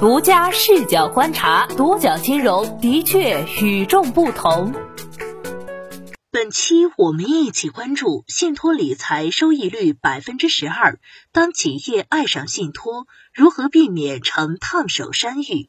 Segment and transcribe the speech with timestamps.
[0.00, 4.72] 独家视角观察，独角金融的确与众不同。
[6.30, 11.00] 本期我们一起关注信托理财收益率百分之十二，
[11.32, 15.68] 当企业爱上信托，如何避免成烫手山芋？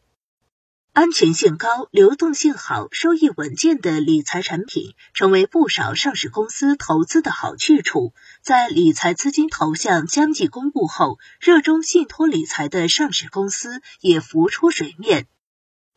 [0.92, 8.14] 安全性高、流动性好、收益稳健的理财产品，成为不少上市公司投资的好去处。
[8.42, 15.28] 在理财资金投向相继公布后，热衷信托理财的上市公司也浮出水面。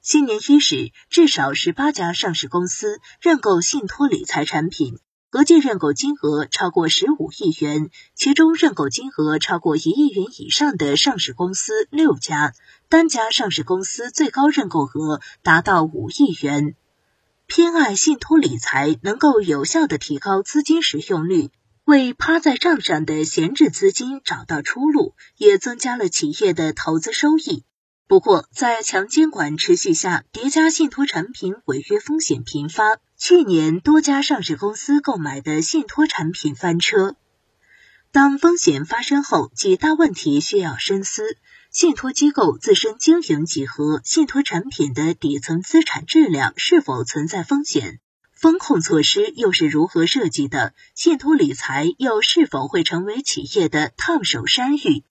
[0.02, 4.98] 新年伊始，至少十八家上市公司认购信托理财产品。
[5.34, 12.52] 合计认购金额超过十五亿元，其中认购金额超过一亿元以上的上市公司六家，
[12.92, 16.74] 单家上市公司最高认购额达到五亿元。
[17.46, 21.50] 偏爱信托理财，能够有效的提高资金使用率，
[21.84, 27.64] 为趴在账上的闲置资金找到出路，也增加了企业的投资收益。
[28.08, 32.98] 不过，在强监管持续下，叠加信托产品违约风险频发。
[33.16, 37.16] 去年多家上市公司购买的信托产品翻车。
[38.10, 41.38] 当风险发生后，几大问题需要深思：
[41.72, 47.98] 信托机构自身经营几何，信托产品的底层资产质量是否存在风险？
[48.34, 50.74] 风控措施又是如何设计的？
[50.94, 55.02] 信托理财又是否会成为企业的烫手山芋？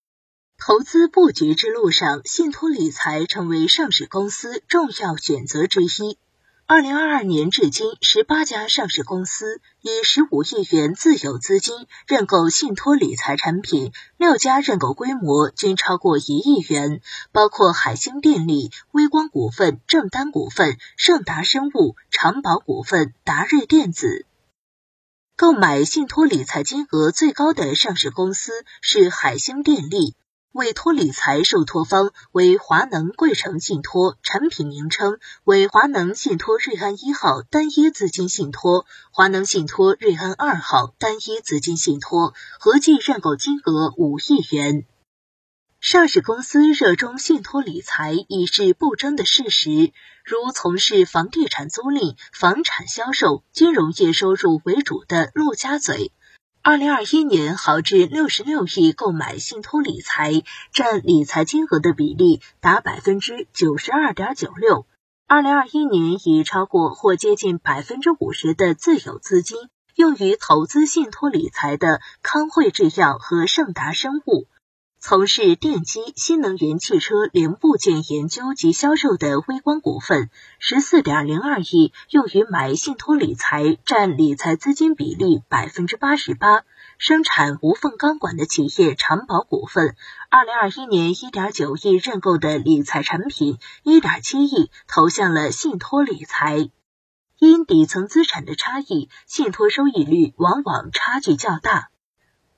[0.60, 6.20] 投资布局之路上，信托理财成为上市公司重要选择之一。
[6.74, 17.02] 二零二二年至今，十八家上市公司以十五亿元自有资金认购信托理财产品，六家认购规模均超过一亿元，
[17.34, 24.26] 包括海星电力、微光股份、正丹股份、盛达生物、长宝股份、达瑞电子。
[25.36, 30.16] 购买信托理财金额最高的上市公司是海星电力。
[30.52, 44.86] 委托理财受托方为华能贵城信托，产品名称为华能信托瑞安一号单一资金信托、华能信托瑞安二号单一资金信托，合计认购金额五亿元。
[45.80, 49.94] 上市公司热衷信托理财已是不争的事实，
[50.26, 56.12] 如从事房地产租赁、房产销售、金融业收入为主的陆家嘴。
[56.64, 64.86] 二零二一年豪掷六十六亿购买信托理财，占理财金额的比例达百分之九十二点九六。
[65.26, 69.58] 二零二一年已超过或接近百分之五十的自有资金
[69.96, 74.46] 用于投资信托理财的康汇制药和盛达生物。
[75.04, 80.30] 从事电机、新能源汽车零部件研究及销售的微光股份，
[80.60, 86.62] 十四点零二亿用于买信托理财，占理财资金比例百分之八十八。
[87.00, 89.96] 生产无缝钢管的企业长宝股份，
[90.30, 96.70] 二零二一年一点九亿认购的理财产品，一点七亿投向了信托理财。
[97.40, 101.90] 因底层资产的差异，信托收益率往往差距较大。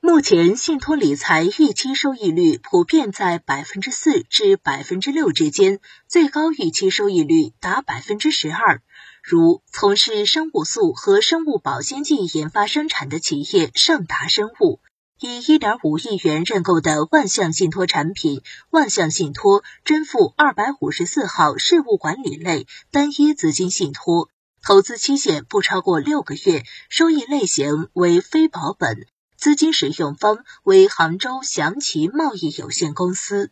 [0.05, 8.81] 目前，信托理财预期收益率普遍在百分之四至百分之六之间，最高预期收益率达百分之十二。
[9.23, 14.81] 如从事生物素和生物保鲜剂研发生产的企业盛达生物，
[15.21, 18.41] 以一点五亿元认购的万象信托产品——
[18.71, 24.27] 万象信托真富二百五十四号事务管理类单一资金信托，
[24.61, 29.07] 投资期限不超过六个月，收益类型为非保本。
[29.43, 33.51] 资金使用方为杭州祥奇贸易有限公司。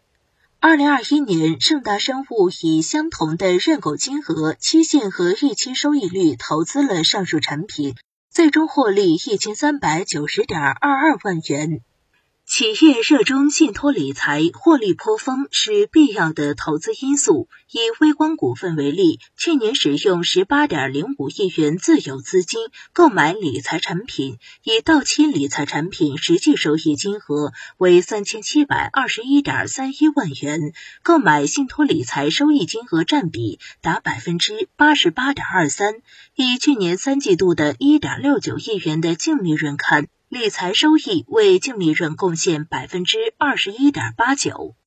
[0.61, 7.95] 二零二一年，盛大生物以相同的认购金额、期限和预期收益率投资了上述产品，
[8.29, 11.81] 最终获利一千三百九十点二二万元。
[12.51, 17.47] 企业热衷信托理财，获利颇丰是必要的投资因素。
[17.71, 22.59] 以微光股份为例，去年使用十八点零五亿元自有资金
[22.91, 30.73] 购买理财产品，以到期理财产品实际收益金额为三千七百二十一点三一万元，
[31.03, 35.93] 购买信托理财收益金额占比达百分之八十八点二三。
[36.35, 40.09] 以去年三季度的一点六九亿元的净利润看。
[40.31, 44.77] 理财收益为净利润贡献百分之二十一点八九。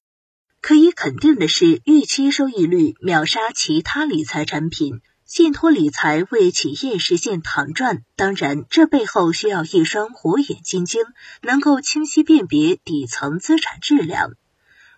[0.62, 5.02] 可以肯定的是，预期收益率秒杀其他理财产品。
[5.26, 11.02] 信托理财为企业实现躺赚，当然，这背后需要一双火眼金睛，
[11.42, 14.30] 能够清晰辨别底层资产质量。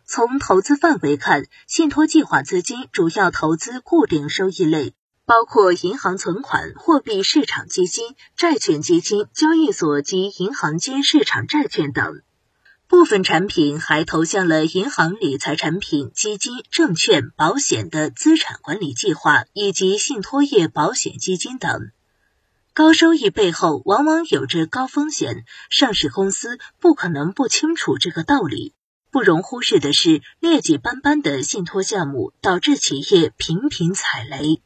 [0.05, 4.95] 从投资范围看，信托计划资金主要投资固定收益类。
[5.27, 12.23] 包括银行存款、货币市场基金、债券基金、交易所及银行间市场债券等。
[12.87, 21.91] 部分产品还投向了银行理财产品、基金、证券、保险的资产管理计划以及信托业保险基金等。
[22.73, 28.75] 高收益背后往往有着高风险，上市公司不可能不清楚这个道理。
[29.11, 34.63] 不容忽视的是，劣迹斑斑的信托项目导致企业频频踩雷。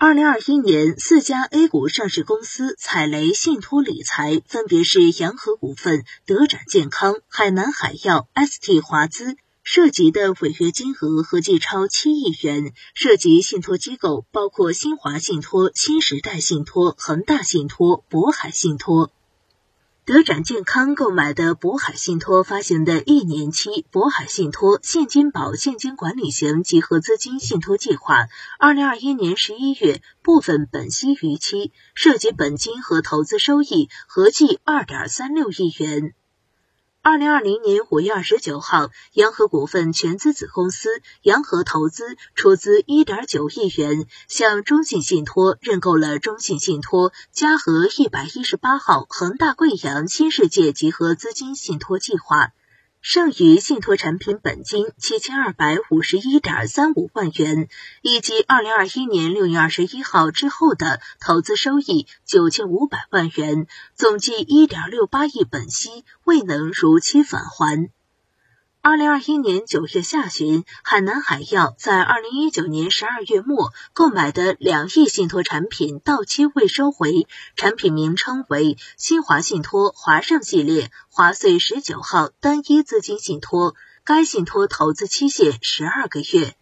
[0.00, 19.10] 二零二一年，四家 A 股上市公司踩雷信托理财，分别是洋河股份、德展健康、海南海药、ST 华资，涉及的违约金额合计超七亿元，涉及信托机构包括新华信托、新时代信托、恒大信托、渤海信托。
[20.08, 28.28] 德展健康购买的渤海信托发行的一年期渤海信托现金保现金管理型集合资金信托计划，
[28.58, 36.14] 二零二一年十一月部分本息逾期，涉及本金和投资收益合计二点三六亿元。
[37.08, 40.90] 二零二零年五月二十九号，洋河股份全资子公司
[41.22, 52.50] 洋河投资出资一点九亿元，向中信信托认购了中信信托嘉禾一百一十八号恒大贵阳新世界集合资金信托计划。
[53.00, 57.68] 剩余信托产品本金七千二百五十一点三五万元，
[58.02, 67.88] 以及二零二一年六月二十一号之后的投资收益九千五百万元，总计一点六八亿本息未能如期返还。
[68.80, 77.26] 二零二一年九月下旬，海南海药在二零一九年十二月末购买的两亿信托产品到期未收回，
[77.56, 86.54] 产品名称为新华信托华盛系列华穗十九号单一资金信托，该信托投资期限十二个月。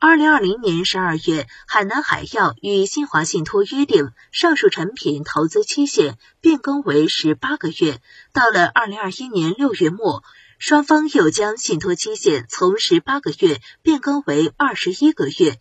[0.00, 8.00] 二零二零年十二月，海南海药与新华信托约定，上述产品投资期限变更为十八个月。
[8.32, 10.22] 到了二零二一年六月末，
[10.58, 15.58] 双方又将信托期限从十八个月变更为二十一个月。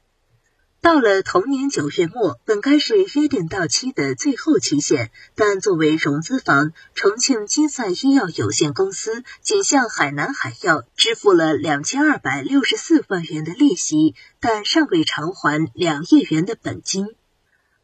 [0.80, 17.08] 到了同年九月末，本该是约定到期的最后期限，但作为融资方，重庆金赛医药有限公司仅向海南海药支付了两千二百六十四万元的利息，但尚未偿还两亿元的本金。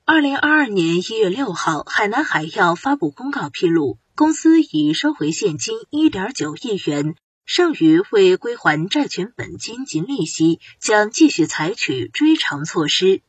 [0.06, 7.16] 二零二二年一月六号，海南海药发布公告披露，公司已收回现金一点九亿元。
[7.46, 13.22] 剩余未归还债权本金及利息，将继续采取追偿措施。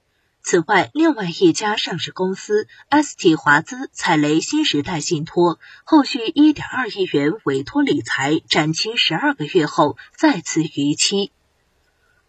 [0.43, 11.33] 此外，另外一家上市公司 ST 华资踩雷新时代信托，后续1.2亿元委托理财展期十二个月后再次逾期。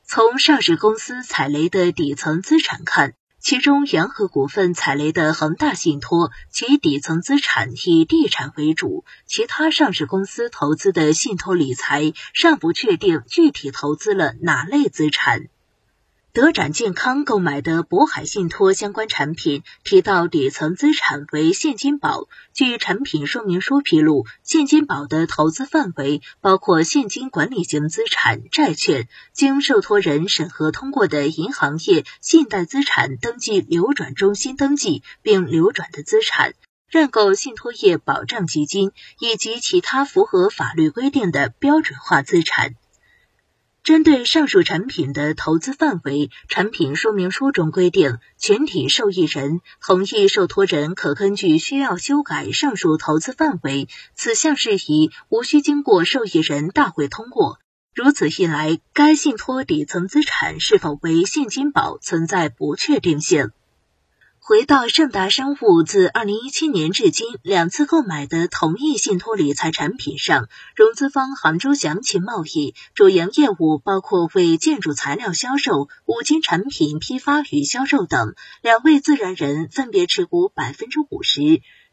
[0.04, 3.14] 从上市公司踩雷的底层资产看，
[3.46, 15.50] 其中，洋河股份踩雷的恒大信托，其底层资产以地产为主；其他上市公司投资的信托理财尚不确定具体投资了哪类资产。
[16.36, 22.28] 德展健康购买的渤海信托相关产品提到，底层资产为现金宝。
[22.54, 36.54] 据产品说明书披露，现金宝的投资范围包括现金管理型资产、债券、经受托人审核通过的银行业信贷资产登记流转中心登记并流转的资产、
[36.90, 38.92] 认购信托业保障基金
[39.22, 42.76] 以及其他符合法律规定的标准化资产。
[43.86, 53.88] 针对上述产品的投资范围，产品说明书中规定，全体受益人同意受托人可根据需要修改上述投资范围。
[54.16, 57.60] 此项事宜无需经过受益人大会通过。
[57.94, 63.52] 如此一来，该信托底层资产是否为现金宝存在不确定性。
[64.48, 81.42] 回到盛达生物自二零一七年至今两次购买的同一信托理财产品上，融资方杭州祥鑫贸易主营业务包括为建筑材料销售、五金产品批发与销售等，两位自然人分别持股百分之五十。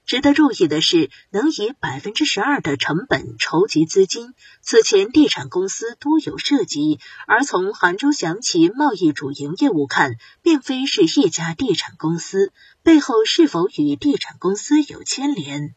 [0.04, 6.99] 值得注意的是，能以百分之十二的成本筹集资金，此前地产公司多有涉及。
[7.26, 15.75] 而从杭州祥奇贸易主营业务看，并非是一家地产公司，背后是否与地产公司有牵连？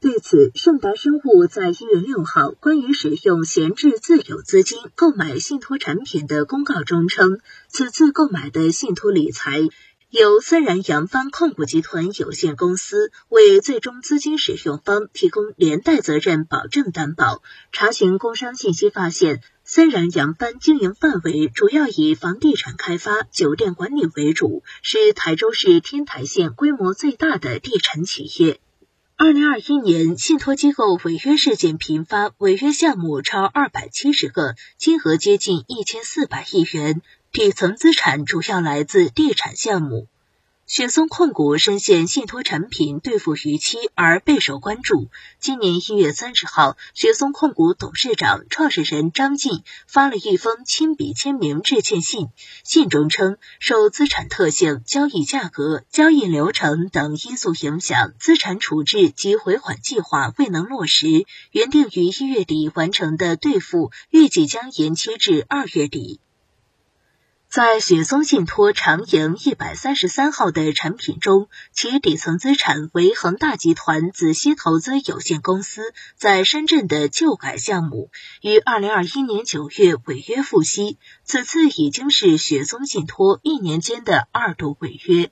[0.00, 9.60] 对此，盛达生物在一月六号关于使用闲置自有资金购买信托产品的公告中称，此次购买的信托理财。
[10.10, 17.42] 由森然扬帆控股集团有限公司为最终资金使用方提供连带责任保证担保。
[17.72, 28.60] 查询工商信息发现，森然扬帆经营范围主要以房地产开发、酒店管理为主，是台州市天台县规模最大的地产企业。
[29.18, 40.08] 二零二一年，信托机构违约事件频发，违约项目超二百七十个，金额接近一千四百亿元，底层资产主要来自地产项目。
[40.66, 45.08] 雪松控股深陷信托产品兑付逾期而备受关注。
[45.38, 52.28] 今年一月三十号，雪松控股董事长、创始人张晋发了一封亲笔签名致歉信，
[52.64, 66.20] 信中称，受资产特性、交易价格、交易流程等因素影响，资产处置及回款计划未能落实，原定于一月底完成的兑付，预计将延期至二月底。
[67.50, 78.10] 在雪松信托长盈一百三十三号的产品中，其底层资产为恒大集团子息投资有限公司在深圳的旧改项目，
[78.42, 85.30] 于二零二一年九月违约付息，此次已经是雪松信托一年间的二度违约。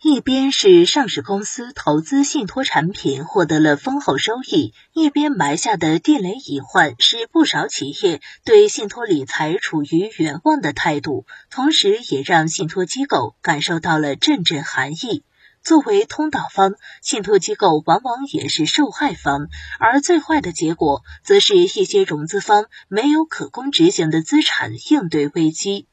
[0.00, 15.24] 一边是上市公司投资信托产品获得了丰厚收益，一边埋下的地雷隐患是不少企业对信托理财处于远望的态度，同时也让信托机构感受到了阵阵寒意。
[15.64, 19.48] 作为通道方，信托机构往往也是受害方，
[19.80, 25.88] 而最坏的结果，则是一些融资方没有可供执行的资产应对危机。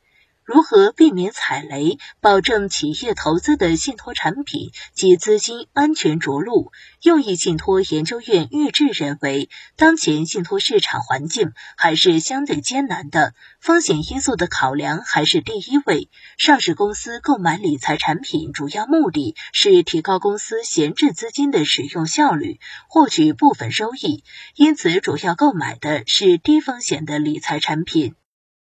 [0.46, 6.72] 如何避免踩雷，保证企业投资的信托产品及资金安全着陆？
[7.02, 16.10] 用益信托研究院预志认为，当前信托市场环境还是相对艰难的，风险因素的考量还是第一位。
[16.38, 24.24] 上市公司购买理财产品主要目的是提高公司闲置资金的使用效率，获取部分收益，
[24.54, 28.14] 因此主要购买的是低风险的理财产品。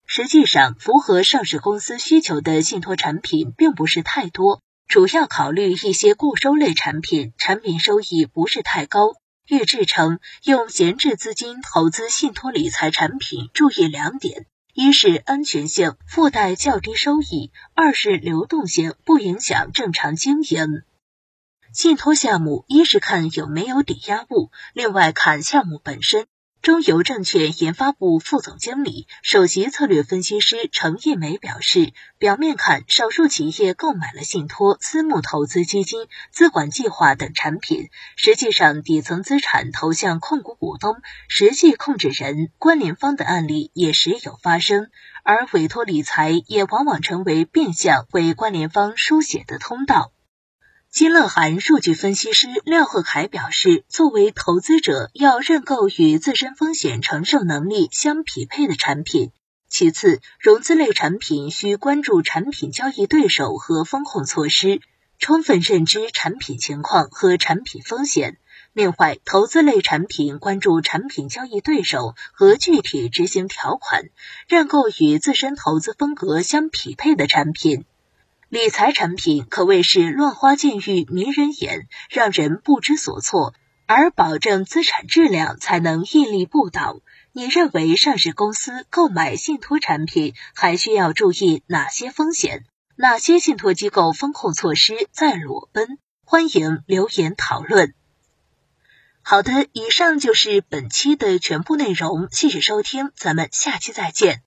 [0.09, 9.15] 实际上，符合上市公司需求的信托产品并不是太多，主要考虑一些固收类产品，产品收益不是太高。
[9.49, 20.83] 预制成用闲置资金投资信托理财产品，注意两点：一是安全性，附带较低收益；二是流动性，不影响正常经营。
[21.73, 26.27] 信托项目一是看有没有抵押物，另外看项目本身。
[26.67, 40.97] 中邮证券研发部副总经理、首席策略分析师程一梅表示，表面看，少数企业购买了信托、私募投资基金、资管计划等产品，实际上底层资产投向控股股东、
[41.29, 44.89] 实际控制人、关联方的案例也时有发生，
[45.23, 50.11] 而委托理财也往往成为变相为关联方书写的通道。
[50.89, 59.31] 金乐涵数据分析师廖鹤凯表示，作为投资者，要认购与自身风险承受能力相匹配的产品。
[59.69, 64.79] 其次，融资类产品需关注产品交易对手和风控措施，
[65.19, 68.37] 充分认知产品情况和产品风险。
[68.73, 74.05] 另外，投资类产品关注产品交易对手和具体执行条款，
[74.47, 77.85] 认购与自身投资风格相匹配的产品。
[78.49, 83.53] 理财产品可谓是乱花渐欲迷人眼，让人不知所措，
[83.85, 87.01] 而保证资产质量才能屹立不倒。
[87.33, 92.63] 你认为上市公司购买信托产品还需要注意哪些风险？
[92.95, 95.99] 哪些信托机构风控措施在裸奔？
[96.23, 97.93] 欢迎留言讨论。
[99.23, 104.46] 好的，以上就是本期的全部内容，谢谢收听，咱们下期再见。